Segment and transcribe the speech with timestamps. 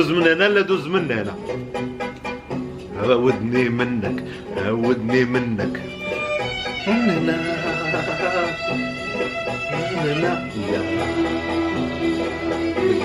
[0.00, 1.34] دوز من هنا لا دوز من هنا
[3.02, 4.24] عودني منك
[4.56, 5.80] عودني منك.
[6.86, 7.36] من هنا
[10.04, 10.48] من هنا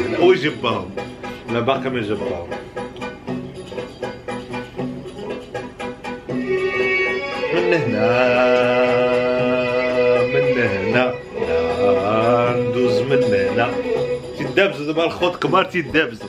[0.08, 0.20] هنا.
[0.20, 0.90] ويجبهم
[1.54, 2.48] لا باقي ما جبهم
[7.54, 8.08] من هنا
[10.34, 11.14] من هنا.
[11.82, 13.68] لا ندوز من هنا
[14.38, 16.26] تيدابزو دابا الخوت كبار تيدابزو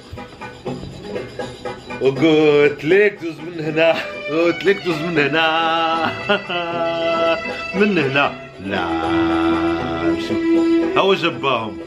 [2.01, 3.95] وقلت لك دوز من هنا.
[4.31, 5.47] قلت لك دوز من هنا.
[7.81, 8.33] من هنا.
[8.67, 8.87] لا.
[11.01, 11.79] هو جباهم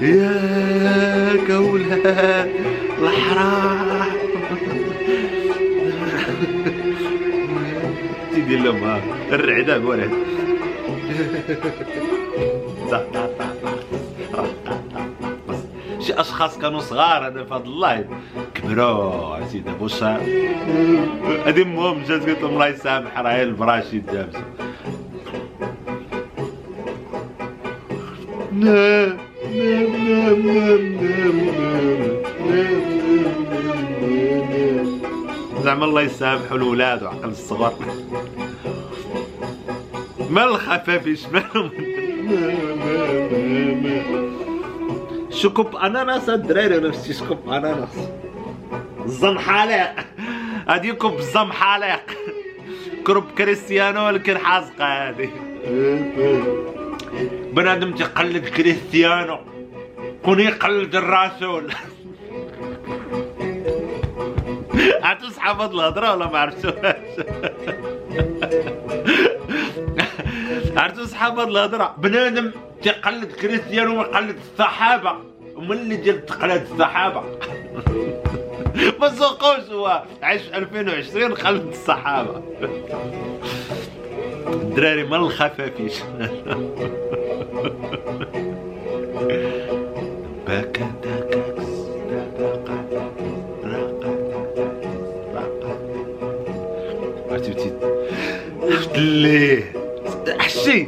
[0.00, 2.50] ياك أولاد
[2.98, 4.12] الحرام.
[8.34, 9.00] تيدير لهم ها.
[9.32, 10.10] الرعدة بولد
[16.00, 18.04] شي أشخاص كانوا صغار هذا فضل الله.
[18.53, 20.02] كبروا عرفتي دابا واش
[21.46, 24.38] هادي امهم جات قالت لهم الله يسامح راهي البراشي دابزو
[28.52, 29.16] نعم
[29.54, 31.74] نعم نعم نعم نعم
[32.50, 32.84] نعم
[35.64, 37.74] زعما الله يسامحوا الولاد وعقل الصغار.
[40.30, 41.70] ما الخفافيش مالهم
[45.30, 47.88] شكوب أناناس الدراري نفسي شكوب أناناس.
[49.04, 49.94] الزن حالق
[50.68, 52.02] هادي كوب الزم حالق
[53.06, 55.30] كروب كريستيانو ولكن حازقه هادي
[57.52, 59.38] بنادم تقلد كريستيانو.
[60.24, 61.70] كون يقلد الرسول.
[65.02, 65.22] هاد
[65.72, 66.96] الهضرة ولا ما عرفتوهاش
[70.76, 71.94] عرفتوا صحاب هاد الهضرة.
[71.98, 72.50] بنادم
[72.82, 75.18] تقلد كريستيانو ويقلد الصحابة.
[75.56, 77.22] ومن اللي ديال تقلد الصحابة؟
[79.00, 80.02] ما سوقوش هو.
[80.22, 82.42] عايش في 2020 خلد الصحابة.
[84.46, 85.94] الدراري ما الخفافيش.
[98.96, 99.72] ليه
[100.38, 100.86] حشي.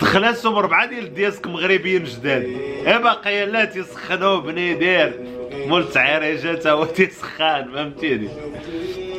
[0.00, 2.42] دخلاتهم ربعه ديال الدياسك مغربيين جداد.
[2.86, 5.33] اي باقي لا تيسخنوا بني داير
[5.66, 8.28] مول تعريجه تا هو تيسخان فهمتيني؟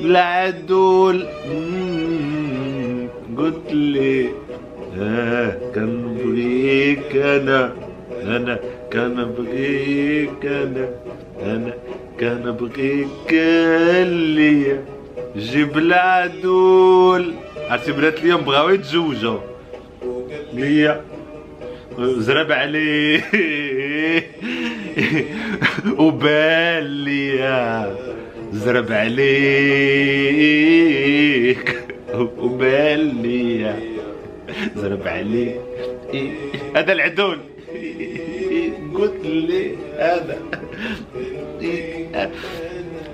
[0.02, 1.26] لا عدول.
[1.54, 3.08] مم،
[3.38, 4.30] قلت لي
[5.00, 7.74] آه كنبغيك أنا
[8.24, 8.60] أنا
[8.94, 10.90] كنبغيك أنا
[11.42, 11.74] أنا
[12.20, 13.34] كنبغيك
[14.36, 14.86] ليا
[15.38, 17.34] جيب العدول
[17.70, 19.40] عرفتي بنات اليوم بغاو يتزوجوا
[20.54, 21.02] ليا.
[22.00, 23.22] زرب عليه.
[25.86, 27.96] وبال ليا
[28.52, 29.26] زرب عليك.
[32.38, 33.80] وبال ليا
[34.76, 35.62] زرب عليك.
[36.76, 37.40] هذا العدول.
[38.96, 40.38] قلت لي هذا.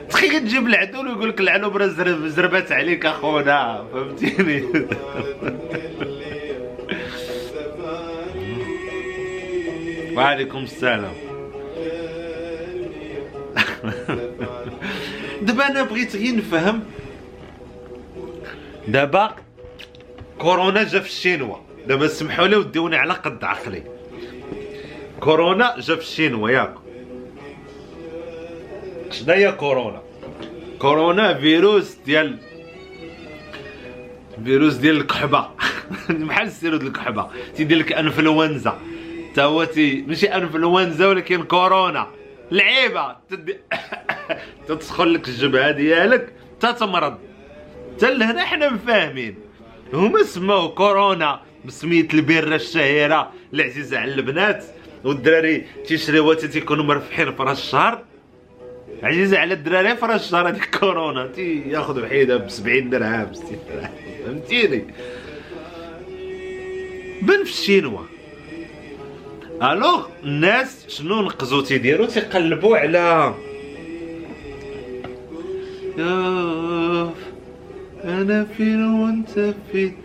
[0.09, 3.86] تخيل تجيب العدول ويقول لك العنبره زرب زربت عليك أخونا.
[3.94, 4.64] فهمتيني؟
[10.18, 11.31] وعليكم السلام.
[15.41, 16.84] دابا أنا بغيت غير نفهم.
[18.88, 19.35] دابا
[20.40, 21.57] كورونا جا في الشينوا.
[21.88, 23.84] دابا سمحوا لي وديوني على قد عقلي.
[25.19, 26.74] كورونا جا في الشينوا ياك.
[29.12, 30.02] شنو هي كورونا؟
[30.79, 32.38] كورونا فيروس ديال
[34.46, 35.50] فيروس ديال الكحبة.
[36.09, 38.79] بحال ال sirop ديال الكحبه تيدير لك انفلونزا.
[39.35, 42.08] تا هو ماشي انفلونزا ولكن كورونا.
[42.52, 43.16] لعيبة.
[43.29, 43.58] تدي
[44.76, 47.18] تدخل لك الجبهة ديالك تا تمرض.
[47.96, 49.35] حتى لهنا حنا مفاهمين.
[49.94, 54.66] هما سموه كورونا بسمية البيرة الشهيرة العزيزة على البنات
[55.03, 58.03] والدراري تيشريوها تا تيكونوا مرفحين في راس الشهر.
[59.03, 61.28] عزيزة على الدراري في راس الشهر هذيك كورونا.
[61.28, 63.90] تياخذوا حيدة ب 70 درهم 60 درهم.
[64.26, 64.85] فهمتيني؟
[67.22, 68.00] بان في الشينوا.
[69.64, 73.34] الوغ الناس شنو نقزو تيديروا تيقلبوا على
[76.02, 77.18] يوف
[78.03, 79.96] أنا فين وانت فين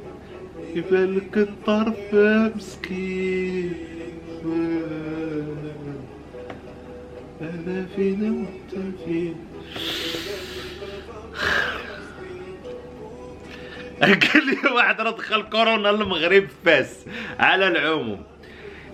[0.75, 2.15] يبالك الطرف
[2.57, 3.73] مسكين.
[7.41, 9.37] أنا فين وانت فين
[14.07, 17.05] قال لي واحد راه دخل كورونا للمغرب فاس.
[17.39, 18.23] على العموم.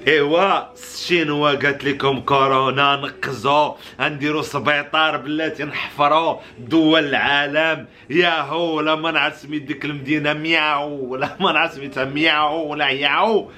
[0.08, 9.10] إيوا الشينوا قالت لكم كورونا؟ نقزوا نديروا سبيطار بلاتي نحفروا دول العالم ياهو ولا ما
[9.10, 13.50] نعرف سميت ديك المدينة مياو ولا ما نعرف سميتها مياو ولا ياو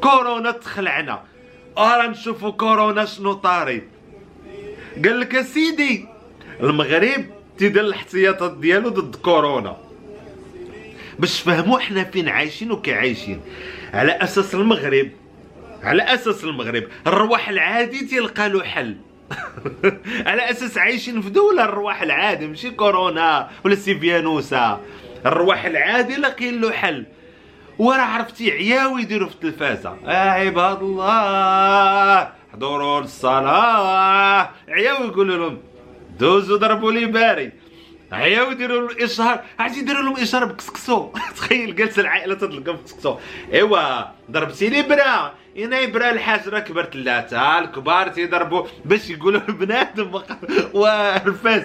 [0.00, 1.22] كورونا تخلعنا.
[1.78, 3.82] أرا نشوفوا كورونا شنو طاري.
[5.04, 6.06] قال لك سيدي
[6.60, 7.24] المغرب
[7.58, 9.76] تيدير الاحتياطات ديالو ضد كورونا.
[11.18, 13.40] باش تفهموا إحنا فين عايشين وكي عايشين.
[13.94, 15.10] على أساس المغرب
[15.82, 18.96] على أساس المغرب الرواح العادي تلقى له حل.
[20.26, 24.80] على أساس عايشين في دولة الرواح العادي ماشي كورونا ولا سيفيانوسا.
[25.26, 27.06] الرواح العادي لاقيين له حل.
[27.78, 29.96] وراه عرفتي عياو يديروا في التلفازة.
[30.04, 34.50] يا عباد الله حضروا للصلاة.
[34.68, 35.58] عياو يقولوا لهم
[36.18, 37.52] دوزوا ضربوا لي باري.
[38.12, 41.12] عياو يديروا لهم الاشهار عرفتي يديروا لهم إشهار بكسكسو.
[41.36, 43.16] تخيل جالسه العائلة تطلقوا بكسكسو.
[43.52, 50.20] إيوا ضربتي لي برا هنا برا الحاج كبرت ثلاثة الكبار تيضربوا باش يقولوا بنادم
[50.74, 51.64] ورفاس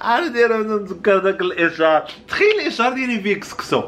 [0.00, 3.82] عرفتي أنا نتذكر ذاك الاشهار تخيل الاشهار ديالي فيه كسكسو.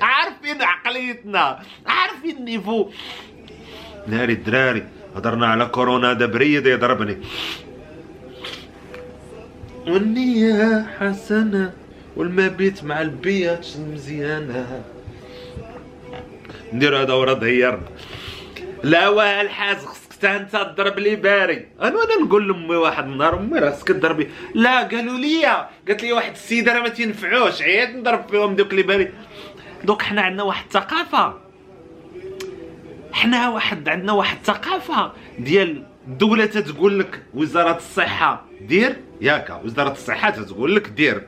[0.00, 2.90] عارفين عقليتنا عارفين ال niveau.
[4.06, 4.86] ناري الدراري
[5.16, 7.18] هضرنا على كورونا هذا بريد يضربني.
[9.86, 11.72] والنية حسنة.
[12.18, 14.82] والمبيت مع البيات مزيانة.
[16.72, 17.88] ندير هذا ورا ضيرنا
[18.82, 21.66] لا واه الحاج خصك انت تضرب لي باري.
[21.82, 25.46] أنا وأنا نقول لأمي واحد النهار أمي راسك تضربي لا قالوا لي
[25.88, 27.62] قالت لي واحد السيدة راه ما تنفعوش.
[27.62, 29.12] عييت نضرب فيهم دوك لي باري.
[29.84, 31.34] دوك حنا عندنا واحد الثقافة.
[33.12, 40.30] حنا واحد عندنا واحد الثقافة ديال الدولة تتقول لك وزارة الصحة دير؟ ياك وزارة الصحة
[40.30, 41.22] تتقول لك دير.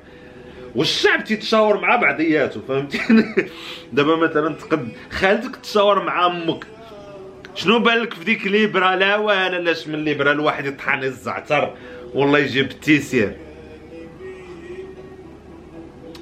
[0.75, 3.34] والشعب تيتشاور مع بعضياته فهمتيني؟
[3.93, 6.67] دابا مثلا تقد خالتك تشاور مع أمك.
[7.55, 11.75] شنو بالك في ديك ليبرا؟ لا ولا لاش من ليبرا الواحد يطحن الزعتر.
[12.14, 13.37] والله يجيب التيسير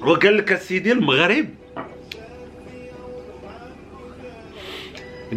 [0.01, 1.45] وقال لك أسيدي المغرب.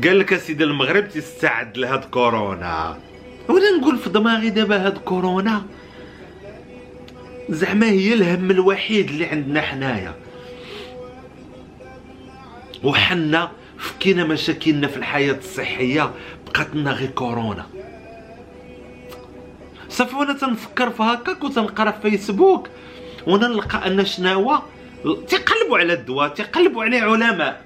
[0.05, 2.99] قال لك أسيدي المغرب تستعد لهاد كورونا.
[3.49, 5.63] وأنا نقول في دماغي دابا هاد كورونا
[7.53, 10.15] زعما هي الهم الوحيد اللي عندنا حنايا.
[12.85, 16.11] وحنا فكينا مشاكلنا في الحياة الصحية
[16.47, 17.67] بقات لنا غير كورونا.
[19.89, 22.69] صافي وأنا تنفكر في هكاك وتنقرا في فيسبوك
[23.27, 24.63] وأنا نلقى أن شناوة
[25.29, 27.65] تيقلبوا على الدواء تيقلبوا عليه علماء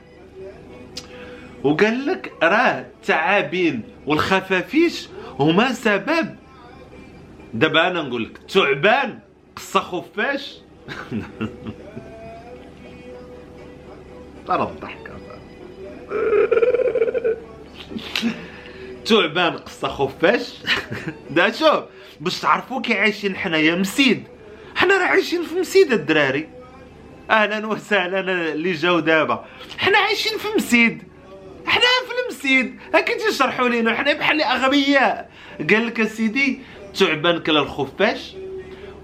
[1.64, 6.36] وقال لك راه التعابين والخفافيش هما سبب.
[7.54, 9.18] دابا أنا نقول لك تعبان
[9.56, 10.55] قصه خفاش
[14.47, 15.17] ترى الضحكة.
[19.05, 20.55] تعبان قصه خفاش
[21.31, 21.85] دا شوف
[22.20, 24.25] باش تعرفوا كي عايشين حنايا مسيد.
[24.76, 26.49] حنا راه عايشين في مسيد الدراري.
[27.31, 28.20] أهلا وسهلا
[28.53, 29.44] اللي جاو دابا.
[29.79, 31.03] حنا عايشين في مسيد.
[31.67, 32.79] حنا في المسيد.
[32.94, 35.31] هكا تيشرحوا لينا حنا بحال أغبياء.
[35.70, 36.60] قال لك سيدي
[36.98, 38.34] تعبان كلا الخفاش.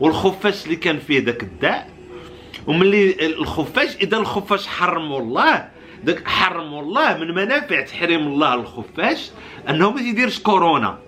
[0.03, 1.89] والخفاش اللي كان فيه داك الداء
[2.67, 5.69] وملي الخفاش إذا الخفاش حرموا الله
[6.05, 9.31] داك حرموا الله من منافع تحريم الله الخفاش
[9.69, 10.99] أنه ما يديرش كورونا.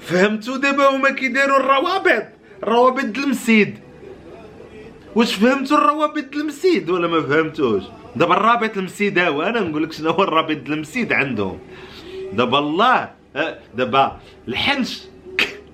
[0.00, 2.26] فهمتوا دابا هما كيديروا الروابط؟
[2.64, 3.78] روابط المسيد.
[5.14, 7.82] واش فهمتوا الروابط المسيد ولا ما فهمتوش؟
[8.16, 11.58] دابا الرابط المسيداوي أنا نقول لك شنو هو الرابط المسيد عندهم.
[12.32, 13.10] دابا الله
[13.74, 15.02] دابا الحنش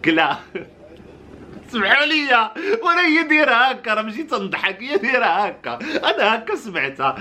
[0.09, 0.37] كلا
[1.69, 2.51] سمحوا لي
[2.83, 5.79] وأنا هي دايره هكا راه ماشي تنضحك هي دايره هكا.
[6.05, 7.17] أنا هكا سمعتها.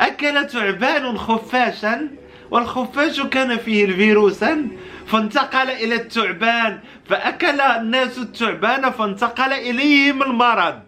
[0.00, 2.08] اكل تعبان خفاشا
[2.50, 4.68] والخفاش كان فيه الفيروسا
[5.06, 10.80] فانتقل إلى التعبان فأكل الناس التعبان فانتقل إليهم المرض.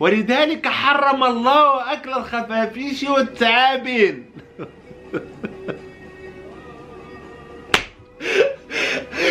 [0.00, 4.26] ولذلك حرم الله أكل الخفافيش والتعابين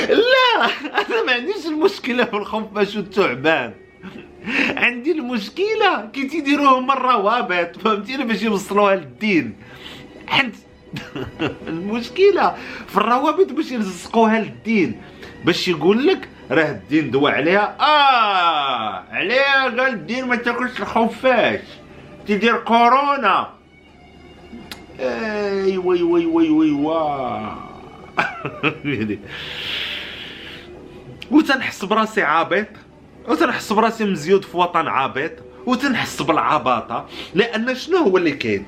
[0.09, 0.65] لا
[1.01, 3.73] أنا ما عنديش المشكلة في الخفاش والثعبان.
[4.77, 9.55] عندي المشكلة كي تيديروهم الروابط فهمتيني؟ باش يوصلوها للدين.
[10.27, 10.55] حنت
[11.67, 12.55] المشكلة
[12.87, 15.01] في الروابط باش يلصقوها للدين.
[15.45, 17.75] باش يقول لك راه الدين دوا عليها.
[17.79, 21.59] آه عليها قال الدين ما تاكلش الخفاش
[22.27, 23.49] تدير كورونا.
[24.99, 27.70] eh oui oui oui oui oui
[31.31, 32.67] وتنحس براسي عابط
[33.27, 35.31] وتنحس براسي مزيود في وطن عابط
[35.65, 38.65] وتنحس بالعباطة لأن شنو هو اللي كاين؟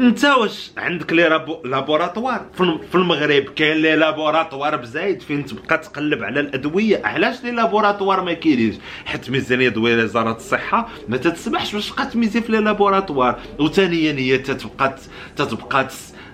[0.00, 1.28] أنت واش عندك لي
[1.64, 2.46] لابوراتوار؟
[2.90, 8.32] في المغرب كاين لي لابوراتوار بزايد فين تبقى تقلب على الأدوية؟ علاش لي لابوراتوار ما
[8.32, 8.74] كاينينش
[9.06, 13.38] حيت ميزانية دوله وزارة الصحة ما تتسمحش باش تبقى تميزي في لي لابوراتوار.
[13.58, 14.96] وثانيا هي تتبقى
[15.36, 15.88] تتبقى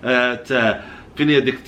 [0.04, 0.83] آه،
[1.16, 1.59] فين هي ديك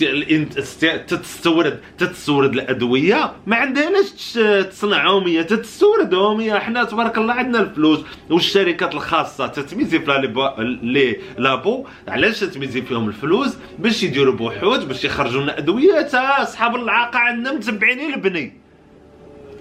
[1.06, 4.38] تتستورد تتستورد الأدوية؟ ما عندها علاش
[4.68, 6.60] تصنعهم هي تتستوردهم هي.
[6.60, 8.00] حنا تبارك الله عندنا الفلوس.
[8.30, 10.36] والشركات الخاصة تتميزي في
[10.82, 11.86] لي لابو.
[12.08, 16.02] علاش تتميزي فيهم الفلوس؟ باش يديروا بحوث باش يخرجوا لنا أدوية.
[16.02, 18.52] تا أصحاب العاقة عندنا متبعين البني.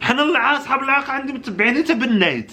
[0.02, 2.52] حنا أصحاب العاقة عندي متبعين تبنيت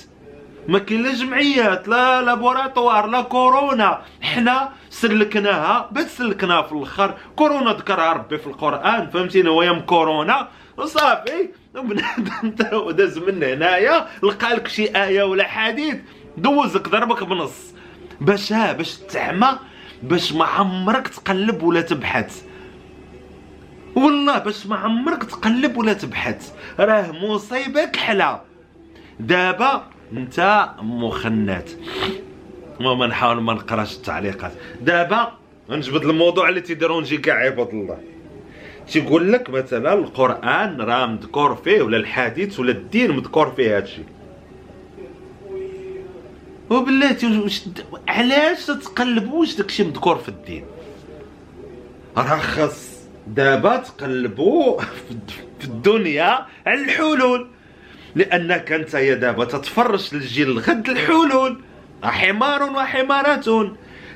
[0.68, 4.02] ما كاين لا جمعيات لا لابوراتوار لا كورونا.
[4.22, 7.14] حنا سلكناها بس سلكناها في الأخر.
[7.36, 10.48] كورونا ذكرها ربي في القرآن فهمتيني؟ ويام كورونا.
[10.76, 12.50] وصافي بنادم
[12.90, 15.96] داز من هنايا لقى لك شي آية ولا حديث.
[16.36, 17.74] دوزك ضربك بنص.
[18.20, 19.58] باش ها باش تعمى
[20.02, 22.42] باش ما عمرك تقلب ولا تبحث.
[23.96, 26.52] والله باش ما عمرك تقلب ولا تبحث.
[26.78, 28.40] راه مصيبة كحلة.
[29.20, 31.70] دابا انت مخنات
[32.80, 34.52] المهم نحاول ما نقراش التعليقات.
[34.80, 35.32] دابا
[35.70, 37.98] نجبد الموضوع اللي تيديرونجي كاع عباد الله.
[38.88, 44.02] تيقول لك مثلا القرآن راه مذكور فيه ولا الحديث ولا الدين مذكور فيه هادشي
[46.70, 47.62] وبلاتي واش
[48.08, 50.64] علاش تتقلبوا واش داكشي مذكور في الدين؟
[52.16, 52.92] راه خاص
[53.26, 54.80] دابا تقلبوا
[55.58, 57.48] في الدنيا على الحلول.
[58.14, 61.60] لأنك أنت يا دابا تتفرش للجيل الغد الحلول.
[62.02, 63.46] حمار وحمارات.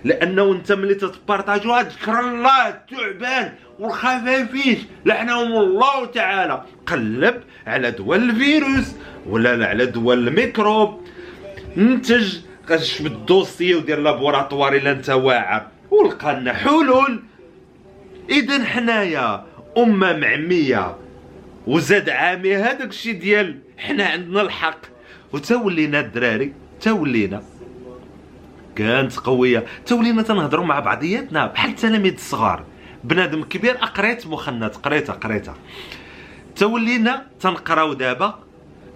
[0.04, 4.78] لأنه أنت ملي تتبارطاجوا ذكر الله التعبان والخفافيش.
[5.04, 6.62] لعنهم الله تعالى.
[6.86, 8.94] قلب على دول الفيروس
[9.26, 11.00] ولا على دول الميكروب.
[11.76, 12.36] نتج
[12.70, 15.66] غش بالدوسي ودير لابوراتوار إلا أنت واعر.
[15.90, 17.22] ولقى لنا حلول.
[18.30, 19.44] اذا حنايا
[19.78, 20.96] امه معميه
[21.66, 24.78] وزاد عامي هذاك الشيء ديال حنا عندنا الحق.
[25.32, 27.42] وتولينا الدراري تولينا
[28.76, 29.64] كانت قوية.
[29.86, 32.64] تولينا تنهضروا مع بعضياتنا بحال التلاميذ الصغار.
[33.04, 35.54] بنادم كبير أقريت مخنات قريتها قريتها.
[36.56, 38.38] تولينا تنقراو دابا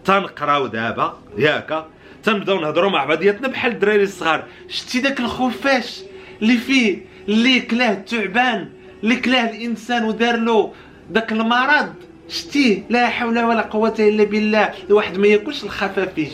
[0.05, 1.87] تنقراو دابا ياك.
[2.23, 4.45] تنبداو نهضروا مع بعضياتنا بحال الدراري الصغار.
[4.69, 6.03] شتي داك الخفاش
[6.43, 6.99] اللي فيه
[7.29, 8.69] اللي كلاه التعبان
[9.03, 10.73] اللي كلاه الإنسان ودار له
[11.11, 11.95] داك المرض.
[12.31, 14.75] شتيه لا حول ولا قوة إلا بالله.
[14.89, 16.33] الواحد ما ياكلش الخفافيش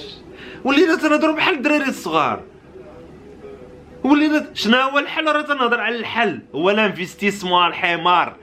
[0.65, 2.43] ولينا تنهضروا بحال الدراري الصغار.
[4.05, 6.41] ولينا شنو هو الحل؟ راه تنهضر على الحل.
[6.55, 8.37] هو l'investissement الحمار.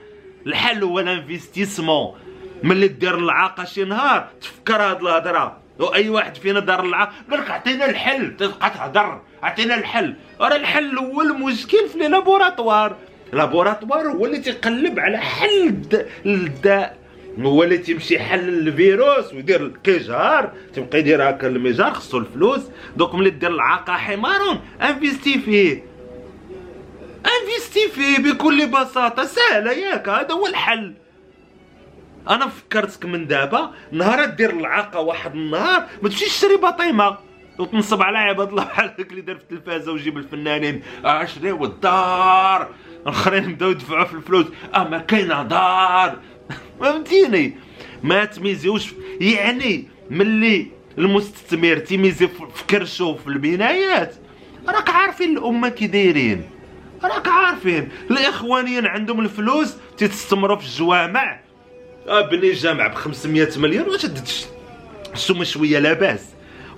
[0.46, 2.14] الحل هو l'investissement
[2.62, 5.56] ملي دير العاقه شي نهار تفكر هاد الهضرة.
[5.78, 8.36] وأي واحد فينا دار العاقه قال لك عطينا الحل.
[8.36, 9.20] تبقى تهضر.
[9.42, 10.14] عطينا الحل.
[10.40, 12.96] راه الحل هو المشكل في laboratoire.
[13.32, 15.74] laboratoire هو اللي تيقلب على حل
[16.26, 17.03] الداء.
[17.40, 22.60] هو اللي تيمشي يحلل الفيروس ويدير كيجهار تيبقى يدير هكا المجهر خصو الفلوس.
[22.96, 25.84] دوك ملي دير العاقه حمار investis فيه.
[27.26, 29.24] investis فيه بكل بساطة.
[29.24, 30.94] سهلة ياك هذا هو الحل.
[32.30, 37.18] أنا فكرتك من دابا نهار دير العاقه واحد النهار ما تمشيش تشري بطيمة.
[37.58, 40.82] وتنصب على عباد الله بحال هكا اللي دار في التلفازة وجيب الفنانين.
[41.04, 42.68] اشريو الدار
[43.02, 44.46] الآخرين بداو يدفعوا في الفلوس.
[44.74, 46.18] آه ما كاينة دار.
[46.80, 47.56] فهمتيني؟
[48.02, 48.92] ما تميزيوش.
[49.20, 50.66] يعني ملي
[50.98, 54.14] المستثمر تيميزي في كرشو في البنايات
[54.68, 56.42] راك عارفين الأمة كي دايرين.
[57.04, 57.88] راك عارفين.
[58.10, 61.40] الإخوانيين عندهم الفلوس تستثمروا في الجوامع.
[62.30, 64.06] بني جامع ب 500 مليون واش
[65.14, 66.24] السومه شوية لاباس.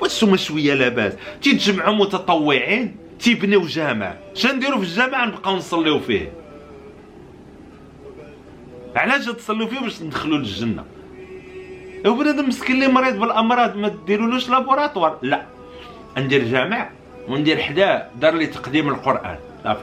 [0.00, 1.12] واش السومه شوية لاباس.
[1.42, 4.14] تيتجمعوا متطوعين تيبنيو جامع.
[4.34, 6.32] شنديروا في الجامع؟ نبقاو نصليو فيه.
[8.96, 10.84] علاش تصلوا فيه باش ندخلوا للجنة.
[12.06, 15.46] هو بنادم مسكين اللي مريض بالأمراض ما ديرولوش لابوراتوار لا.
[16.18, 16.90] ندير جامع
[17.28, 19.38] وندير حداه دار لي تقديم القرآن.
[19.64, 19.82] صافي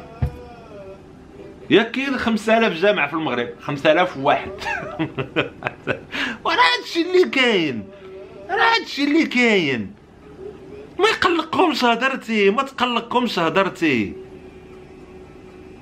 [1.69, 3.49] يا كاين 5000 جامع في المغرب.
[3.61, 4.51] 5000 واحد.
[6.45, 7.83] وراه هادشي اللي كاين.
[8.49, 9.91] راه هادشي اللي كاين.
[10.99, 14.13] ما يقلقكمش هدرتي ما تقلقكمش هدرتي.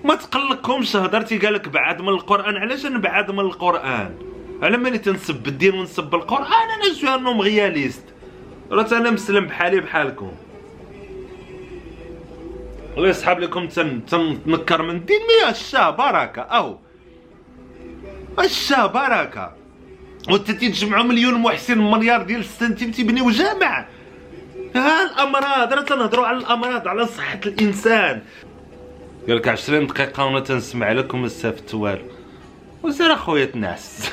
[0.04, 2.58] ما تقلقكمش هضرتي قالك بعد من القرآن.
[2.58, 4.16] علاش نبعد من القرآن؟
[4.64, 8.04] على ملي تنسب الدين ونسب القران أنا جو انهم غياليست.
[8.72, 10.32] راه أنا مسلم بحالي بحالكم.
[12.98, 15.20] الله يسحب لكم تن تنكر من الدين.
[15.20, 16.42] مي الشاه بركة.
[16.42, 16.80] أو.
[18.40, 19.54] الشاه بركة.
[20.30, 23.86] وأنت تجمعوا مليون محسن مليار ديال السنتيم تيبنيو جامع.
[24.76, 25.74] ها الأمراض.
[25.74, 28.22] راه تنهضروا على الأمراض على صحة الإنسان.
[29.28, 32.06] قال لك 20 دقيقة وأنا تنسمع لك وما استفدت والو.
[32.84, 34.12] وسير أخويا تنعس.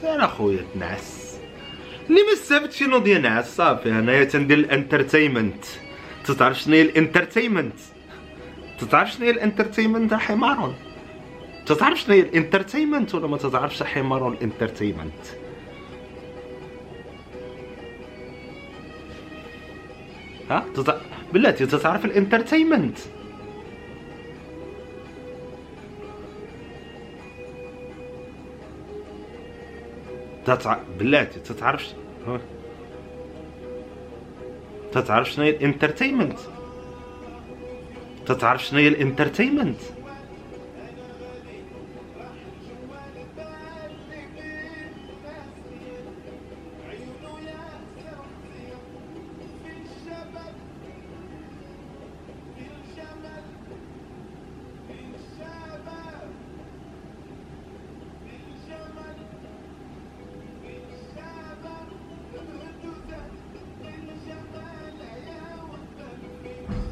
[0.00, 1.38] سير أخويا تنعس.
[2.08, 5.64] اللي ما استفدت شي نوض ينعس صافي انايا تندير ال entertainment.
[6.38, 7.78] تعرف شنو هي ال entertainment؟
[8.90, 10.74] تعرف شنو هي ال entertainment حمار
[11.66, 15.24] تعرف شنو هي ال entertainment ولا ما تعرفش حمار ال entertainment؟
[20.50, 20.96] ها؟ تتع...
[21.34, 22.98] بلاتي تتعرف ال entertainment.
[30.46, 30.78] تتع...
[30.98, 31.94] بلاتي تتعرف
[32.26, 32.40] ها.
[34.92, 36.38] تتعرف شنو هي ال entertainment؟
[38.26, 39.80] تتعرف شنو هي ال entertainment؟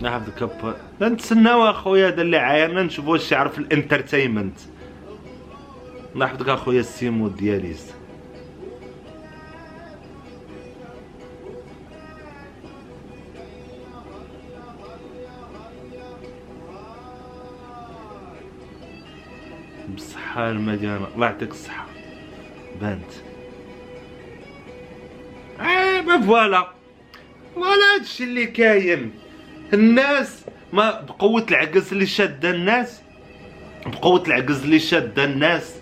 [0.03, 0.75] نعم كب.
[1.03, 4.59] نتسناو اخويا هذا اللي عايرنا نشوفوا واش يعرف الانترتينمنت.
[6.17, 7.93] نحفظك أخويا السيمو دياليز
[19.89, 21.09] بالصحة المدينة.
[21.15, 21.87] الله يعطيك الصحة.
[22.81, 23.13] بانت
[25.61, 26.69] إيه voilà.
[27.55, 29.13] voilà هادشي اللي كاين.
[29.75, 33.03] الناس ما بقوة العجز اللي شادة الناس.
[33.87, 35.77] بقوة العجز اللي شادة الناس.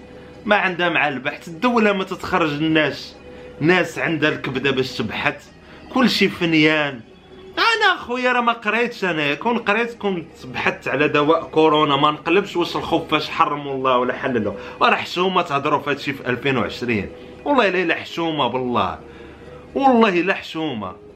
[0.45, 3.17] ما عندها مع البحث الدولة ما تتخرج الناس.
[3.61, 5.49] ناس عندها الكبدة باش تبحث.
[5.95, 7.01] كل شي فنيان.
[7.59, 9.35] أنا أخويا راه ما قريتش أنا.
[9.35, 14.55] كون قريت كنت بحثت على دواء كورونا ما نقلبش واش الخفاش حرموا الله ولا حللوا
[14.83, 17.07] راه حشومة تهضروا في هادشي في 2020
[17.45, 18.99] والله إلا حشومة بالله.
[19.75, 21.10] والله لا حشومة.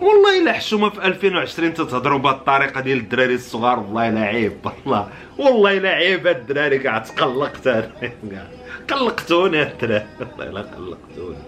[0.00, 5.08] والله إلا حشومه في 2020 تتهضروا بهذه الطريقة ديال الدراري الصغار والله إلا عيب والله
[5.38, 7.68] والله إلا عيب هاد الدراري كاع تقلقت
[8.90, 11.38] قلقتوني الدراري والله إلا قلقتوني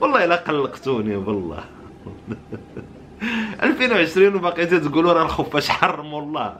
[0.00, 1.64] والله إلا قلقتوني والله.
[3.62, 6.56] 2020 وباقي تقولوا راه الخفاش حرم والله.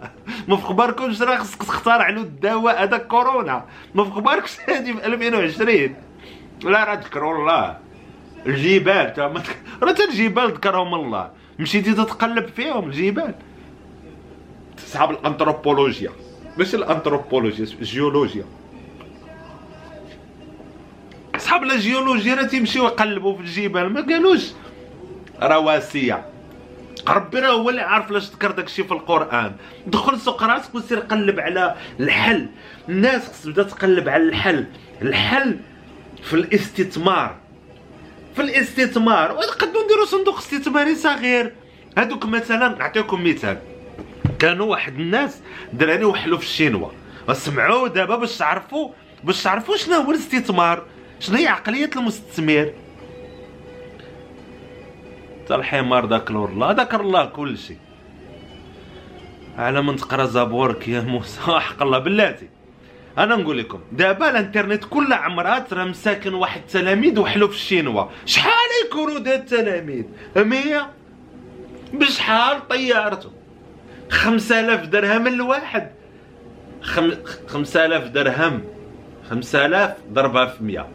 [0.49, 3.65] ما في خباركمش راه خصك تختار له الدواء هذا كورونا.
[3.95, 5.95] ما في خباركش هادي في 2020
[6.65, 7.79] لا راه ذكروا الله.
[8.47, 9.15] الجبال
[9.83, 11.38] راه الجبال ذكرهم الله.
[11.59, 13.35] مشيتي تتقلب فيهم الجبال
[14.87, 16.11] صحاب الأنثروبولوجيا.
[16.59, 18.45] ماشي الأنثروبولوجيا الجيولوجيا
[21.39, 24.53] صحاب الجيولوجيا راه تيمشيو يقلبوا في الجبال ما قالوش.
[25.43, 26.27] رواسية.
[27.09, 29.53] ربي راه هو اللي عارف لاش ذكر داكشي في القرآن.
[29.87, 32.49] دخل سوق راسك وسير قلب على الحل.
[32.89, 34.67] الناس خص تبدا تقلب على الحل.
[35.03, 35.59] الحل
[36.23, 37.37] في الاستثمار.
[38.39, 41.55] في الاستثمار ونقدروا نديروا صندوق استثماري صغير؟
[41.99, 43.59] هذوك مثلا نعطيكم مثال.
[44.39, 45.41] كانوا واحد الناس
[45.73, 46.89] دراري وحلوا في الشينوا.
[47.29, 48.91] وسمعوا دابا باش تعرفوا
[49.25, 50.87] باش تعرفوا شنو هو الاستثمار
[51.21, 52.73] شنو هي عقلية المستثمر.
[55.49, 57.79] تا الحمار ذكر الله ذكر الله كل شيء.
[59.59, 62.49] على من تقرا زابورك يا موسى حق الله بلاتي
[63.19, 68.05] أنا نقول لكم دابا الإنترنت كل عمرات راه مساكن واحد التلاميذ وحلو في الشينوا.
[68.27, 70.05] شحال يكونوا دا التلاميذ؟
[70.37, 70.91] 100
[71.93, 73.31] بشحال طيارته؟
[74.11, 75.91] 5000 درهم الواحد.
[76.83, 77.13] خم...
[77.47, 78.65] 5000 درهم.
[79.31, 80.89] 5000 ضربها في 100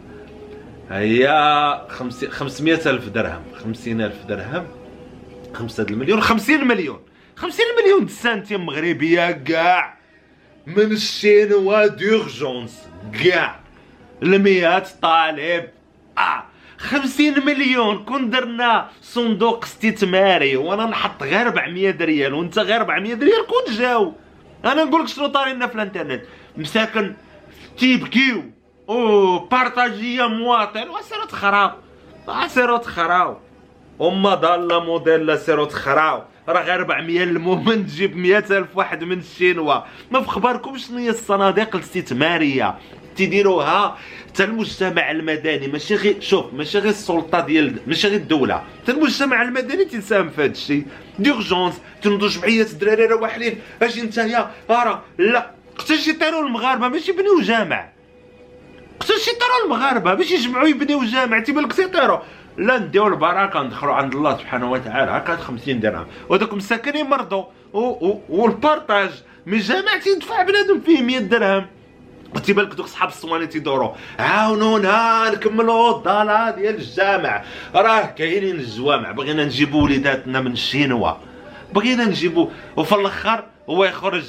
[0.90, 1.28] هي
[2.30, 3.42] 500 ألف درهم.
[3.64, 4.66] 50 ألف درهم.
[5.54, 6.20] 5 المليون.
[6.20, 7.00] 50 مليون.
[7.36, 9.93] 50 مليون سنتيم مغربية كاع.
[10.66, 12.88] من الشينوا d'urgence
[13.24, 13.60] كاع
[14.22, 15.68] المئات طالب.
[16.18, 16.44] آه
[16.78, 18.04] خمسين مليون.
[18.04, 24.12] كون درنا صندوق استثماري وأنا نحط غير 400 ريال وانت غير 400 ريال كون جاو؟
[24.64, 26.22] أنا نقول لك شنو طاري لنا في الإنترنت.
[26.56, 27.14] مساكن
[27.78, 28.42] تيبكيو
[28.88, 30.88] أو بارطاجي يا مواطن.
[30.88, 31.70] وسيروا تخراو
[32.46, 33.36] سيروا تخراو
[34.00, 39.80] هما ضاله موديل سيروا تخراو راه غير 400 المهم تجيب 100 ألف واحد من الشينوا.
[40.10, 42.74] ما في خباركم شنو هي الصناديق الاستثماريه
[43.16, 48.62] تيديروها حتى المجتمع المدني ماشي غير شوف ماشي غير السلطة ديال ماشي غير الدولة.
[48.82, 50.84] حتى المجتمع المدني تيساهم في هذا الشيء.
[51.18, 53.58] ديرجونس تنوضوا جمعيه الدراري راه واحدين.
[53.82, 55.50] أجي نتايا راه لا.
[55.78, 57.88] حتى شي طيروا المغاربة ماشي بنيو جامع
[59.00, 62.18] خصو يسيطروا المغاربة باش يجمعوا يبنيو جامع تيبان لك سيطروا
[62.56, 66.06] لا نديو البركه ندخلوا عند الله سبحانه وتعالى هكا 50 درهم.
[66.28, 67.44] ودوك المساكن يمرضوا
[68.28, 69.10] والبارطاج
[69.46, 71.66] من جامع تيدفع بنادم فيه 100 درهم.
[72.44, 77.42] تيبان لك دوك صحاب الصواني تيدوروا؟ عاونونا نكملوا الضاله ديال الجامع.
[77.74, 81.12] راه كاينين الجوامع بغينا نجيبوا وليداتنا من الشينوا
[81.74, 84.24] بغينا نجيبوا وفي الأخر هو يخرج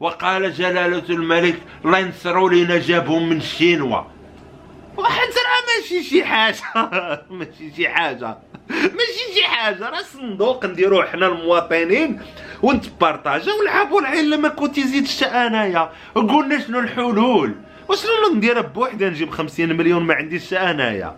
[0.00, 4.02] وقال جلالة الملك الله ينصروا لينا جابهم من الشينوا
[5.00, 6.56] واحد راه ماشي شي حاجة.
[7.30, 8.38] ماشي شي حاجة.
[8.70, 9.88] ماشي شي حاجة.
[9.90, 12.20] راه صندوق نديروه حنا المواطنين
[12.62, 17.54] ونتبارطاجا ونلعبوا العين لما كنت زيدت انايا قلنا شنو الحلول؟
[17.88, 21.16] وشنو نديرها بوحدة نجيب خمسين مليون ما عنديش انايا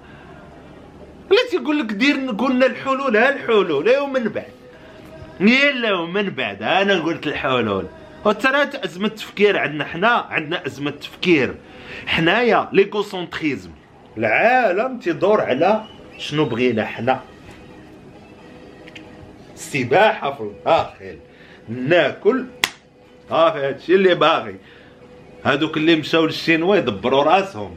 [1.31, 4.53] لا تيقول لك دير قلنا الحلول ها الحلول ومن بعد.
[5.41, 7.87] يلا ومن بعد أنا قلت الحلول.
[8.25, 11.55] وترى أزمة تفكير عندنا حنا عندنا أزمة تفكير.
[12.07, 13.71] حنايا l'égocentrisme
[14.19, 15.85] العالم تيدور على
[16.19, 17.21] شنو بغينا حنا.
[19.55, 21.19] السباحة في الداخل
[21.69, 22.47] ناكل.
[23.31, 24.57] صافي هادشي اللي باغي.
[25.45, 27.77] هادوك اللي مشاو للشينوا يدبروا راسهم.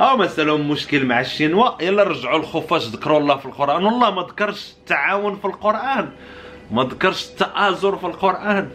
[0.00, 3.84] أو مثلا مشكل مع الشينوا يلا رجعوا الخفاش ذكروا الله في القرآن.
[3.84, 6.10] والله ما ذكرش التعاون في القرآن.
[6.70, 8.70] ما ذكرش التآزر في القرآن.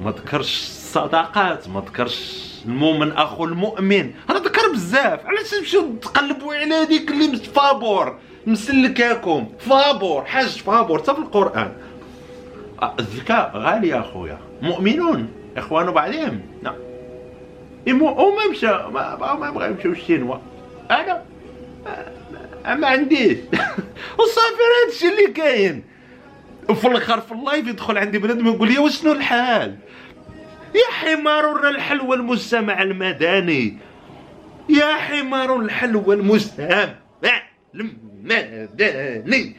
[0.00, 4.10] ما ذكرش الصداقات ما ذكرش المؤمن أخو المؤمن.
[4.30, 5.26] أنا ذكر بزاف.
[5.26, 9.48] علاش تمشيو تقلبوا على هذيك اللي فابور؟ مسلكاكم.
[9.58, 11.72] فابور حاج فابور حتى في القرآن.
[12.98, 16.74] الذكاء غالي يا اخويا مؤمنون إخوان بعضهم نعم
[17.88, 20.36] هما مشى ما ما بغا يمشيو الشينوا
[20.90, 21.22] أنا؟
[22.74, 23.38] ما عنديش
[24.18, 25.84] وصافي هادشي اللي كاين.
[26.68, 29.76] وفي الآخر في اللايف يدخل عندي بنادم يقول لي وشنو الحال؟
[30.74, 33.78] يا حمار الحلوى المجتمع المدني.
[34.68, 36.94] يا حمار الحلوى المجتمع
[37.74, 39.56] المدني.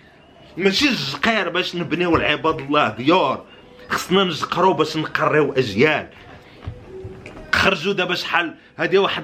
[0.57, 3.45] ماشي الجقير باش نبنيو العباد الله ديور
[3.89, 6.07] خصنا نجقرو باش نقريو اجيال
[7.51, 9.23] خرجوا دابا شحال هادي واحد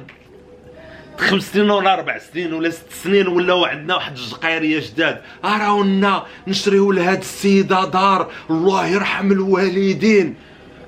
[1.17, 6.91] خمس سنين ولا أربع سنين ولا ست سنين ولاو عندنا واحد الجقيريه جداد راونا نشريو
[6.91, 8.31] لهاد السيدة دار.
[8.49, 10.35] الله يرحم الوالدين.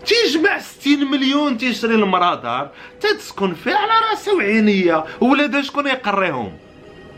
[0.06, 5.04] تيجمع 60 مليون تيشري المرا دار تتسكن فيها على راسها وعينيه.
[5.22, 6.58] ولادها شكون يقريهم؟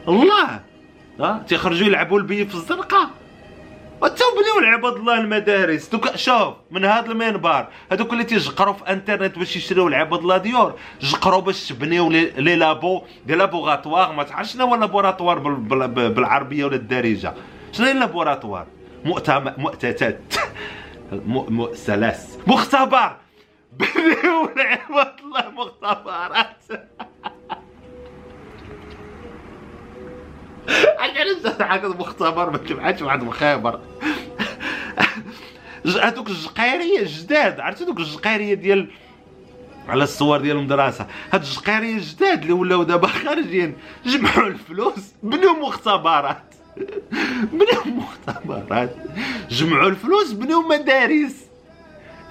[0.07, 0.59] الله.
[1.19, 3.09] ها؟ تيخرجوا يلعبوا البي في الزنقه
[4.01, 5.89] وتبنيو العباد الله المدارس.
[5.89, 10.73] دوك شوف من هذا المنبر هذوك اللي تيجقروا في انترنت باش يشريو العباد الله ديور.
[11.01, 14.13] جقروا باش تبنيو لي لابو دي لابوغاتوار.
[14.13, 15.39] ما تعرفش شنو هو لابوراتوار
[16.09, 17.33] بالعربية ولا الدارجة؟
[17.71, 18.67] شنو هي لابوراتوار
[19.05, 20.21] مؤتمر مؤتتات
[21.73, 23.17] سلاس مختبر!
[25.23, 26.63] الله مختبرات.
[30.99, 33.79] علاش حاجة مختبر ما تبعتش واحد مخابر.
[36.01, 38.89] هذوك الجقيريه جداد عرفتي دوك الجقيريه ديال
[39.87, 41.07] على الصور ديال المدرسة.
[41.33, 46.52] هاد الجقيريه جداد اللي ولاو دابا خارجين جمعوا الفلوس بنيو مختبرات.
[47.53, 48.95] بنيو مختبرات
[49.49, 51.35] جمعوا الفلوس بنيو مدارس.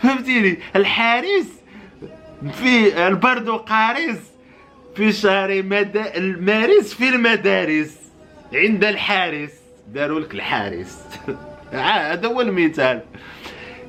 [0.03, 1.47] فهمتيني؟ الحارس
[2.53, 4.19] في البرد قارس
[4.97, 5.97] في شهر مد...
[6.17, 7.97] المارس في المدارس.
[8.55, 9.51] عند الحارس
[9.89, 10.99] داروا لك الحارس.
[11.73, 13.01] هذا هو المثال.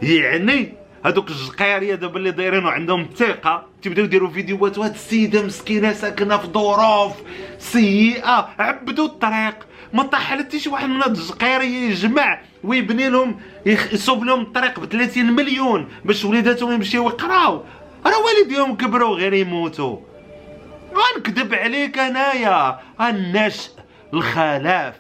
[0.02, 0.74] يعني
[1.06, 6.48] هذوك الجقيريه دابا اللي دايرين عندهم الثقه تيبداو يديروا فيديوهات وهاد السيدة مسكينة ساكنة في
[6.48, 7.13] ظروف
[7.60, 8.50] سيئة.
[8.60, 9.56] عبدوا الطريق.
[9.94, 14.86] ما طاح حتى شي واحد من هاد الجقيريه يجمع ويبني لهم يصوب لهم الطريق ب
[14.86, 17.64] 30 مليون باش وليداتهم يمشيو يقراو.
[18.06, 19.98] راه والديهم كبروا غير يموتوا.
[20.96, 22.80] غنكذب عليك أنايا.
[23.02, 23.72] النشء
[24.14, 24.96] الخلاف.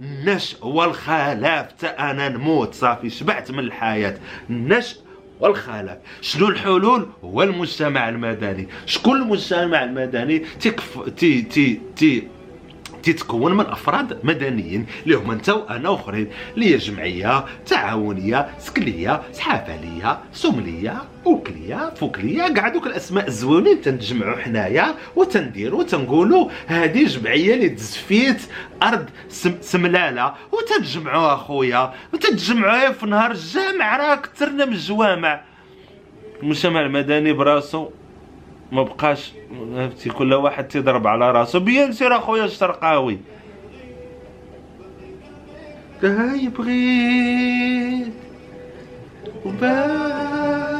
[0.00, 3.10] النشء والخلاف تا أنا نموت صافي.
[3.10, 4.18] شبعت من الحياة.
[4.50, 5.00] النشء
[5.40, 8.68] والخلاف شنو الحلول؟ هو المجتمع المدني.
[8.86, 12.28] شكون المجتمع المدني؟ تكف تي تي تي
[13.12, 20.18] تتكون من أفراد مدنيين اللي هما انت وأنا واخرين اللي هي جمعية تعاونية سكلية سحافليه
[20.32, 28.42] سملية أوكلية فوكلية كاع دوك الأسماء الزوينين تنجمعوا حنايا وتنديروا وتنقولوا هذه جمعية اللي تزفيت
[28.82, 35.40] أرض سم سملالة وتنجمعوا اخويا وتتجمعوا في نهار الجامع راه كثرنا من الجوامع.
[36.42, 37.88] المجتمع المدني براسو
[38.72, 39.32] ما بقاش
[39.74, 41.60] فهمتي؟ كل واحد تيضرب على راسو.
[41.60, 43.18] بيان سير اخويا الشرقاوي.
[46.02, 48.12] هاي بغيت
[49.44, 50.75] وباقي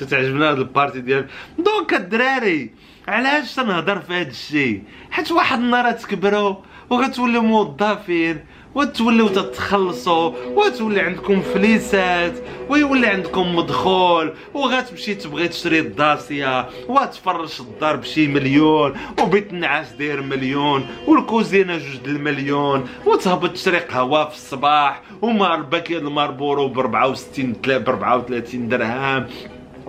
[0.00, 1.26] تتعجبنا هاد ال partie ديال
[1.58, 2.70] donc الدراري
[3.08, 6.54] علاش تنهضر في هاد الشيء؟ حيت واحد النهار تكبروا
[6.90, 12.32] وغتوليو موظفين وتوليو تتخلصوا وتولي عندكم فليسات
[12.68, 20.86] ويولي عندكم مدخول وغتمشي تبغي تشري الداسيا وتفرش الدار بشي مليون وبيت النعاس داير مليون
[21.06, 28.68] والكوزينة جوج المليون وتهبط تشري قهوة في الصباح ومار paquet المارلبورو ب 64 ب 34
[28.68, 29.26] درهم.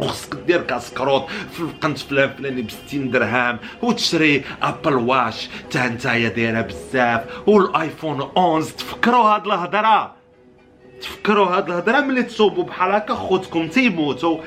[0.01, 5.87] وخصك دير كاس كروط في القنت فلان فلاني ب 60 درهم وتشري Apple Watch تا
[5.87, 10.15] نتايا دايرة بزاف وال iPhone 11 تفكروا هاد الهضرة؟
[11.01, 14.37] تفكروا هاد الهضرة؟ ملي تصوبوا بحال هكا خوتكم تيموتوا.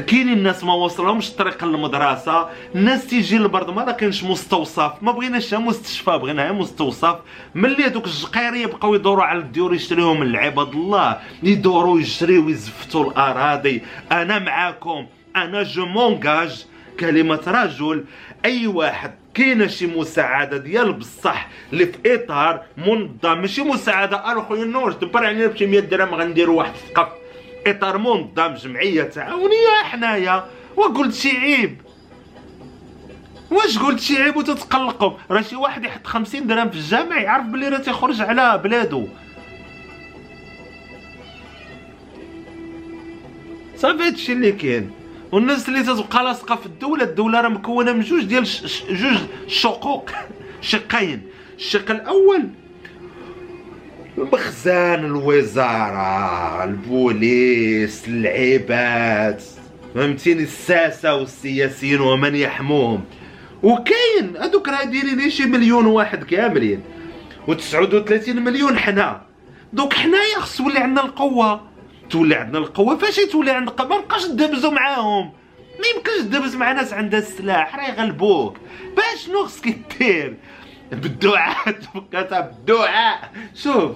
[0.00, 6.10] كاينين الناس ما وصلهمش الطريق للمدرسة الناس تيجي للبرد ما كاينش مستوصف ما بغيناش مستشفى
[6.10, 7.16] بغينا مستوصف.
[7.54, 13.82] ملي دوك الجقيريه بقاو يدوروا على الديور يشريوهم العباد الله يدوروا يشريو يزفتوا الأراضي.
[14.12, 16.66] أنا معاكم أنا je m'engage.
[17.00, 18.04] كلمة رجل
[18.44, 24.92] أي واحد كاينة شي مساعدة ديال بصح اللي في إطار منظم ماشي مساعدة اخويا نور
[24.92, 27.23] دبر علينا بشي 100 درهم غنديروا واحد الثقف
[27.66, 30.44] اطار منظم جمعية تعاونية حنايا.
[30.76, 31.80] وقلت شي عيب.
[33.50, 37.68] واش قلت شي عيب وتتقلقوا؟ راه شي واحد يحط 50 درهم في الجامع يعرف بلي
[37.68, 39.06] راه تيخرج على بلادو.
[43.76, 44.90] صافي هادشي اللي كاين.
[45.32, 48.44] والناس اللي تتبقى لاصقة في الدولة الدولة راه مكونة من جوج ديال
[48.90, 50.10] جوج شقوق.
[50.60, 51.22] شقين.
[51.56, 52.48] الشق الأول
[54.18, 59.40] المخزن الوزارة البوليس العباد.
[59.94, 63.04] فهمتيني؟ الساسة والسياسيين ومن يحموهم.
[63.62, 66.82] وكاين هذوك راه دايرين شي مليون واحد كاملين.
[67.48, 69.22] و39 مليون حنا.
[69.72, 71.60] دوك حنايا خص تولي عندنا القوة.
[72.10, 72.98] تولي عندنا القوة.
[72.98, 75.32] فاش تولي عندنا ما نبقاش ندبزو معاهم.
[75.80, 77.76] ما يمكنش تدبز مع ناس عندها السلاح.
[77.76, 78.56] راه يغلبوك
[78.96, 80.36] باش شنو خصك دير؟
[80.92, 83.92] بالدعاء تبقى بالدعاء شوف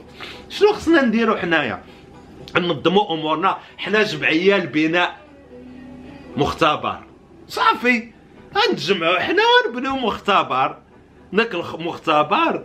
[0.50, 1.82] شنو خصنا نديرو حنايا؟
[2.56, 3.58] ننظموا أمورنا.
[3.78, 5.16] حنا جمعيه البناء
[6.36, 6.98] مختبر.
[7.48, 8.12] صافي.
[8.56, 10.78] غنتجمعوا حنا ونبنيو مختبر.
[11.32, 12.64] داك المختبر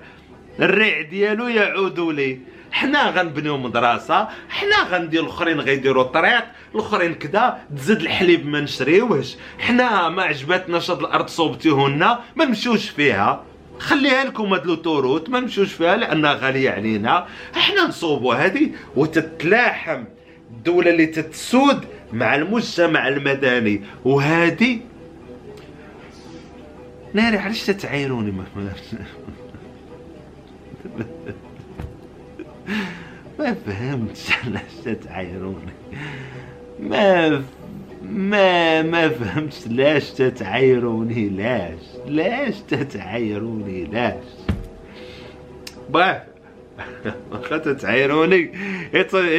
[0.59, 2.39] الريع ديالو يعود لي
[2.71, 4.27] حنا غنبنيو مدرسة.
[4.49, 9.35] حنا غندير الأخرين غيديروا الطريق الأخرين كذا تزيد الحليب ما نشريوهش.
[9.59, 13.43] حنا ما عجبتناش هاد الأرض صوبتيهولنا ما نمشيوش فيها.
[13.79, 17.27] خليها لكم هاد لوتوروت ما نمشيوش فيها لأنها غالية علينا.
[17.55, 20.03] إحنا نصوبوا هذه وتتلاحم
[20.51, 23.81] الدولة اللي تتسود مع المجتمع المدني.
[24.05, 24.79] وهذه
[27.13, 28.43] ناري علاش تتعايروني ما
[33.39, 35.73] ما فهمتش علاش تتعايروني.
[36.79, 37.43] ما
[38.03, 39.67] ما ما فهمتش.
[39.67, 44.23] لاش تتعايروني لاش لاش تتعايروني لاش.
[45.89, 46.23] باه
[47.31, 48.51] واخا تتعايروني.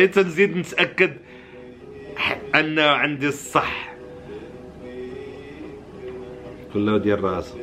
[0.06, 1.12] تنزيد نتأكد
[2.54, 3.94] أن عندي الصح.
[6.74, 7.54] كله ديال راسو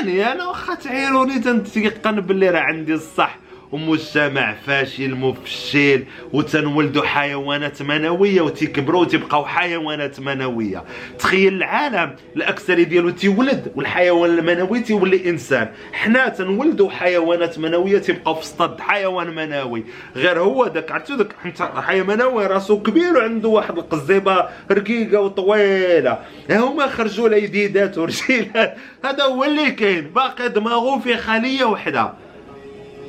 [0.00, 3.38] أني أنا واخا تعايروني تنتيقن باللي راه عندي الصح.
[3.72, 10.84] ومجتمع فاشل مفشل وتنولدوا حيوانات منوية وتكبروا وتبقاو حيوانات منوية.
[11.18, 15.68] تخيل العالم الاكثريه ديالو تيولد والحيوان المنوي تيولي إنسان.
[15.92, 19.84] حنا تنولدوا حيوانات منوية تبقاو في صد حيوان منوي.
[20.16, 21.32] غير هو داك عرفتو داك
[21.76, 26.18] حيوان منوي راسو كبير وعنده واحد القزيبة رقيقة وطويلة.
[26.50, 28.76] هما خرجوا له جديدات ورجيلات.
[29.04, 30.10] هذا هو اللي كاين.
[30.10, 32.27] باقي دماغو في خلية وحدة.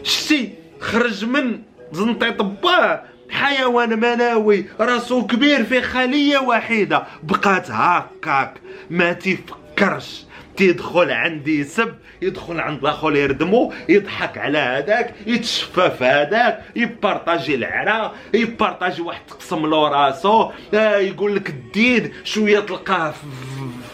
[0.03, 8.53] شتي خرج من زنطيط باه حيوان منوي راسو كبير في خلية واحدة بقات هكاك
[8.89, 10.23] ما تفكرش.
[10.59, 18.13] تيدخل عندي يسب يدخل عند الآخر يردمو يضحك على هذاك يتشفى في هذاك يبارطاجي العرا
[18.33, 20.49] يبارطاجي واحد تقسم له راسو.
[20.73, 23.17] آه يقول لك الديد شوية تلقاه في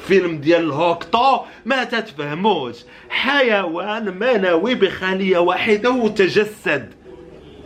[0.08, 2.76] فيلم ديال الهوكتو ما تتفهموش.
[3.10, 6.94] حيوان منوي بخلية واحدة وتجسد.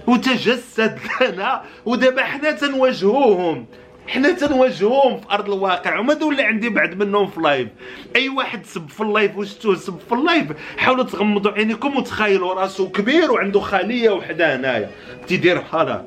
[0.07, 3.65] وتجسد لنا ودابا حنا تنواجهوهم.
[4.09, 7.67] حنا تنواجهوهم في أرض الواقع وما اللي عندي بعد منهم في live
[8.15, 10.45] أي واحد سب في ال live وشتوه سب في ال live
[10.77, 14.89] حاولوا تغمضوا عينيكم وتخيلوا راسو كبير وعنده خليه وحدة هنايا.
[15.27, 16.05] تيدير بحال هكا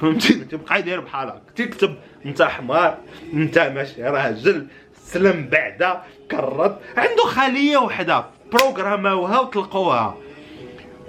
[0.00, 1.94] فهمتيني تبقى يدير بحال هكا تكتب
[2.26, 2.98] أنت حمار
[3.32, 4.66] أنت ماشي راجل
[5.04, 8.24] سلم بعدا قرد عنده خليه وحدة.
[8.52, 10.16] بروغراماوها وطلقوها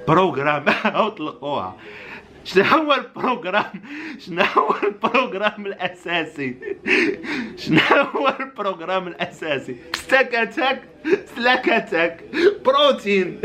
[0.07, 1.75] بروغراماوها وطلقوها
[2.47, 3.81] شنو هو ال programme؟
[4.25, 6.55] شنو هو ال programme الأساسي؟
[7.57, 7.79] شنو
[8.15, 10.81] هو ال programme الأساسي؟ استكتك
[11.35, 12.23] سلكتك
[12.65, 13.41] بروتين.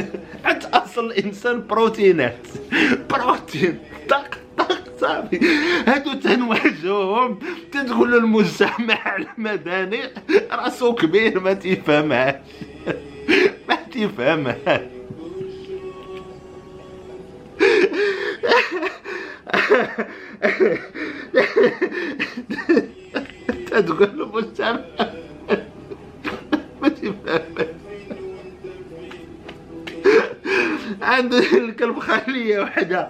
[0.47, 2.47] أنت أصل الانسان بروتينات.
[3.11, 3.79] بروتين.
[4.09, 4.39] طق
[5.01, 5.41] صافي.
[5.87, 7.39] هادو تنواجههم
[7.73, 10.03] تدخل المجتمع المدني.
[10.53, 12.35] راسو كبير ما تفهمهاش.
[13.69, 13.77] ما
[23.73, 24.81] تفهمهاش تقول المجتمع.
[26.83, 27.67] ما تفهمش
[31.03, 33.09] عنده الكلب خلية وحدة.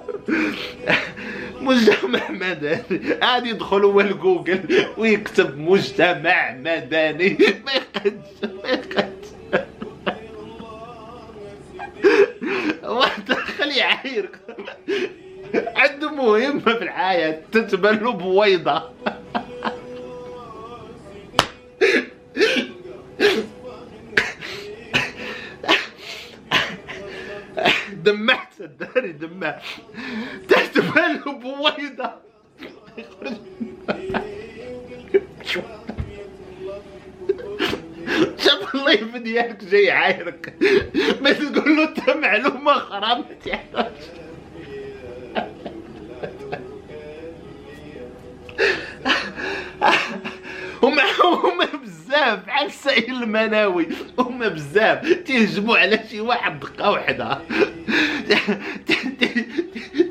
[1.61, 3.15] مجتمع مدني.
[3.23, 7.37] عاد يدخل هو لجوجل ويكتب مجتمع مدني.
[7.67, 9.29] ما يقدش ما يقدش
[12.83, 14.39] واحد خليه يعايرك
[15.83, 18.93] عنده مهمة في الحياة تتبان له بويضة.
[27.93, 29.63] دمعت صدقني دمعت.
[30.49, 32.13] تتبان له بويضة.
[38.37, 40.55] شاف اللايف ديالك جاي عايرك.
[41.21, 43.25] ما تقول له انت معلومة خرا ما
[52.35, 53.89] بحال السائل المناوي.
[54.19, 55.07] هما بزاف.
[55.09, 57.39] تيهجموا على شي واحد دقة واحدة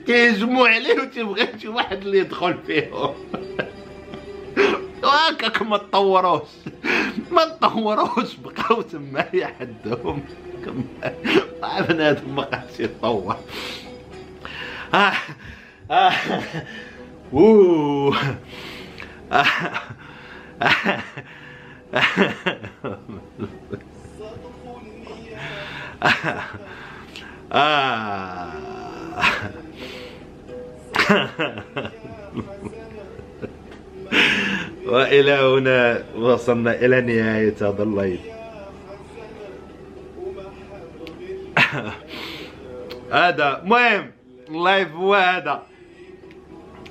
[0.06, 3.14] تيهجموا عليه وتيبغي شي واحد اللي يدخل فيهم.
[5.04, 6.50] وهكاك ما تطوروش.
[7.32, 8.36] ما تطوروش.
[8.36, 10.24] بقاو تما يحدهم
[11.90, 13.36] بنادم ما قادش يتطور.
[14.94, 15.14] آه.
[15.92, 16.14] آه.
[17.34, 18.18] أوه.
[19.32, 19.46] آه.
[34.86, 38.20] وإلى هنا وصلنا إلى نهاية هذا اللايف
[43.12, 44.12] هذا مهم.
[44.50, 45.64] اللايف هو هذا.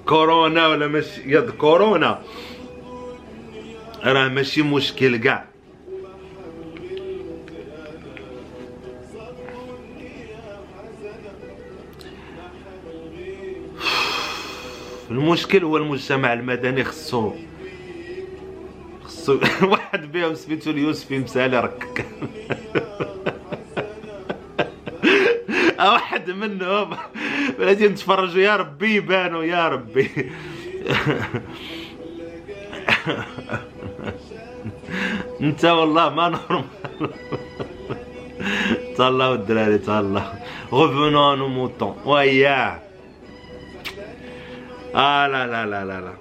[0.07, 2.19] كورونا ولا ماشي يد كورونا.
[4.05, 5.45] راه ماشي مشكل كاع.
[15.11, 17.33] المشكل هو المجتمع المدني خصو
[19.05, 19.39] خصو
[19.71, 22.07] واحد بهم سميتو اليوسفي مسالي ركك
[25.81, 26.97] واحد منهم.
[27.59, 30.11] بلاتي نتفرجوا يا ربي يبانوا يا ربي.
[35.41, 36.65] انت والله ما normal.
[38.97, 40.23] تهلاو الدراري تهلاو.
[40.73, 42.79] revenons à nos moutons وياه
[44.95, 46.15] آه لا لا لا لا لا.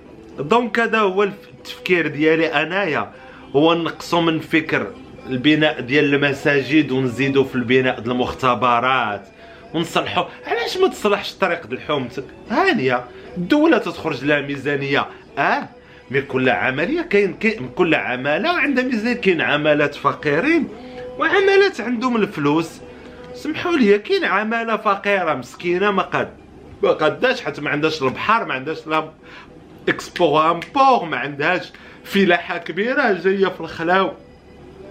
[0.44, 3.12] donc هذا هو التفكير ديالي أنايا.
[3.56, 4.88] هو نقصوا من فكر
[5.30, 9.28] البناء ديال المساجد ونزيدوا في البناء ديال المختبرات.
[9.74, 13.06] ونصلحوا علاش ما تصلحش طريق حومتك هانية
[13.38, 15.06] الدولة تخرج لها ميزانية.
[15.38, 15.70] آه.
[16.12, 17.38] mais كل عملية كاين
[17.76, 20.68] كل عمالة عندها ميزانيه كاين عمالات فقيرين
[21.20, 22.82] وعمالات عندهم الفلوس.
[23.34, 26.30] سمحوا لي كاين عمالة فقيرة مسكينة ما قد
[26.84, 31.72] ما قداش حتى ما عندهاش البحر ما عندهاش l'export import ما عندهاش
[32.04, 34.12] فلاحة كبيرة جاية في الخلاو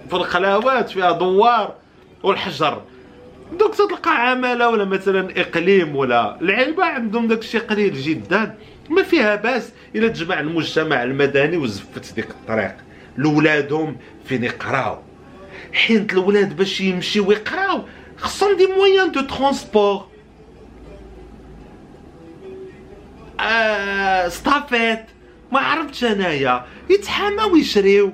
[0.09, 1.75] في الخلاوات فيها دوار
[2.23, 2.81] والحجر.
[3.59, 8.55] دوك تلقى عمالة ولا مثلا إقليم ولا العيبه عندهم داك الشيء قليل جدا.
[8.89, 9.71] ما فيها باس.
[9.95, 12.75] الا تجمع المجتمع المدني وزفت ديك الطريق.
[13.17, 14.97] لولادهم فين يقراو.
[15.73, 17.83] حين الولاد باش يمشيو يقراو.
[18.17, 20.07] خصهم des moyens de transport.
[23.39, 25.05] آه estafette.
[25.51, 26.65] ما عرفتش أنايا.
[26.89, 28.13] يتحاماو ويشريو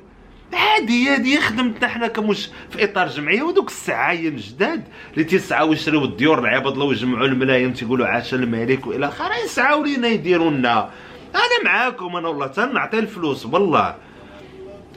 [0.55, 4.83] عادي هادي خدمتنا حنا كمش في إطار جمعية ودوك السعاين جداد
[5.13, 10.07] اللي تيسعاو يشريو الديور العباد الله ويجمعوا الملايين تيقولوا عاش الملك وإلى آخره يسعاو لينا
[10.07, 10.89] يديروا لنا
[11.35, 13.95] أنا معاكم أنا والله تنعطي الفلوس والله.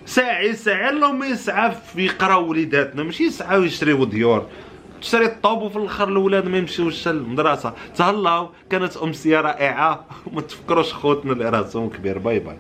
[0.07, 4.47] ساعي ساعي اللهم يسعى يقراو وليداتنا ماشي يسعاو يشريو ديور.
[5.01, 11.33] تشري الطوب وفي الأخر الأولاد ما يمشيوش للمدرسه تهلاو كانت امسيه رائعة وما تفكروش خوتنا
[11.33, 12.57] اللي راسهم كبير bye bye.